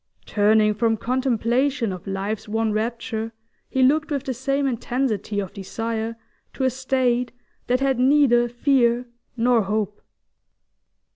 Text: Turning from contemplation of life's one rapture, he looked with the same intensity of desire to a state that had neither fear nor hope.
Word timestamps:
Turning 0.25 0.73
from 0.73 0.97
contemplation 0.97 1.93
of 1.93 2.07
life's 2.07 2.47
one 2.49 2.71
rapture, 2.71 3.31
he 3.69 3.83
looked 3.83 4.09
with 4.09 4.23
the 4.23 4.33
same 4.33 4.65
intensity 4.65 5.39
of 5.39 5.53
desire 5.53 6.15
to 6.53 6.63
a 6.63 6.71
state 6.71 7.31
that 7.67 7.81
had 7.81 7.99
neither 7.99 8.49
fear 8.49 9.05
nor 9.37 9.61
hope. 9.61 10.01